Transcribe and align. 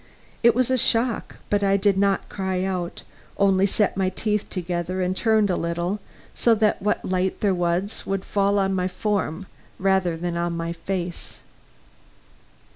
It 0.41 0.55
was 0.55 0.71
a 0.71 0.79
shock 0.79 1.35
but 1.51 1.63
I 1.63 1.77
did 1.77 1.95
not 1.95 2.27
cry 2.27 2.63
out 2.63 3.03
only 3.37 3.67
set 3.67 3.95
my 3.95 4.09
teeth 4.09 4.49
together 4.49 4.99
and 4.99 5.15
turned 5.15 5.51
a 5.51 5.55
little 5.55 5.99
so 6.33 6.55
that 6.55 6.81
what 6.81 7.05
light 7.05 7.41
there 7.41 7.53
was 7.53 8.03
would 8.03 8.25
fall 8.25 8.57
on 8.57 8.73
my 8.73 8.87
form 8.87 9.45
rather 9.77 10.17
than 10.17 10.35
on 10.37 10.57
my 10.57 10.73
face. 10.73 11.41